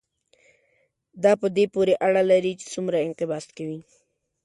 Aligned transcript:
دا 1.23 1.31
په 1.41 1.47
دې 1.55 1.65
پورې 1.73 1.93
اړه 2.07 2.21
لري 2.31 2.53
چې 2.59 2.65
څومره 2.73 2.97
انقباض 3.07 3.45
کوي. 3.57 3.81